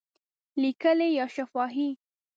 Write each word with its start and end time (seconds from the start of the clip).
لیکلي 0.61 1.09
یا 1.17 1.25
شفاهی؟ 1.35 1.89